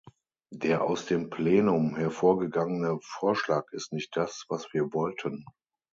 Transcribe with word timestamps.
Der 0.51 0.83
aus 0.83 1.05
dem 1.05 1.29
Plenum 1.29 1.95
hervorgegangene 1.95 2.97
Vorschlag 3.03 3.71
ist 3.71 3.93
nicht 3.93 4.17
das, 4.17 4.45
was 4.49 4.73
wir 4.73 4.93
wollten. 4.93 5.45